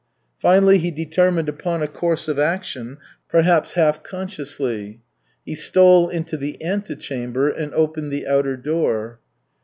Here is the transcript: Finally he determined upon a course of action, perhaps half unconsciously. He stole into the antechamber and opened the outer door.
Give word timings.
Finally 0.39 0.79
he 0.79 0.89
determined 0.89 1.47
upon 1.47 1.83
a 1.83 1.87
course 1.87 2.27
of 2.27 2.39
action, 2.39 2.97
perhaps 3.29 3.73
half 3.73 3.97
unconsciously. 3.99 4.99
He 5.45 5.53
stole 5.53 6.09
into 6.09 6.37
the 6.37 6.57
antechamber 6.65 7.49
and 7.51 7.71
opened 7.75 8.09
the 8.11 8.25
outer 8.25 8.57
door. 8.57 9.19